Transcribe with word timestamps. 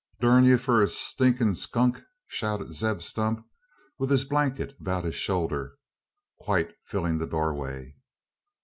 "Durn 0.19 0.45
ye 0.45 0.57
for 0.57 0.81
a 0.81 0.89
stinkin' 0.89 1.53
skunk!" 1.53 2.01
shouted 2.25 2.73
Zeb 2.73 3.03
Stump, 3.03 3.45
with 3.99 4.09
his 4.09 4.25
blanket 4.25 4.75
about 4.81 5.03
his 5.03 5.13
shoulder, 5.13 5.77
quite 6.39 6.73
filling 6.87 7.19
the 7.19 7.27
doorway. 7.27 7.95